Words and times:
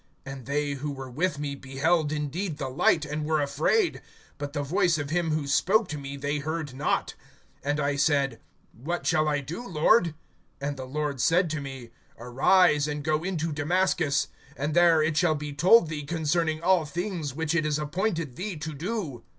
(9)And 0.25 0.45
they 0.45 0.71
who 0.73 0.89
were 0.91 1.11
with 1.11 1.37
me 1.37 1.53
beheld 1.53 2.11
indeed 2.11 2.57
the 2.57 2.69
light, 2.69 3.05
and 3.05 3.23
were 3.23 3.39
afraid; 3.39 4.01
but 4.39 4.51
the 4.51 4.63
voice 4.63 4.97
of 4.97 5.11
him 5.11 5.29
who 5.29 5.45
spoke 5.45 5.87
to 5.89 5.99
me 5.99 6.17
they 6.17 6.39
heard 6.39 6.69
not[22:9]. 6.69 7.13
(10)And 7.65 7.79
I 7.79 7.95
said: 7.97 8.39
What 8.73 9.05
shall 9.05 9.27
I 9.27 9.41
do, 9.41 9.63
Lord? 9.63 10.15
And 10.59 10.75
the 10.75 10.85
Lord 10.85 11.21
said 11.21 11.51
to 11.51 11.61
me: 11.61 11.91
Arise, 12.17 12.87
and 12.87 13.03
go 13.03 13.23
into 13.23 13.51
Damascus; 13.51 14.29
and 14.57 14.73
there 14.73 15.03
it 15.03 15.17
shall 15.17 15.35
be 15.35 15.53
told 15.53 15.87
thee 15.87 16.03
concerning 16.03 16.63
all 16.63 16.83
things 16.83 17.35
which 17.35 17.53
it 17.53 17.63
is 17.63 17.77
appointed 17.77 18.37
thee 18.37 18.57
to 18.57 18.73
do. 18.73 19.23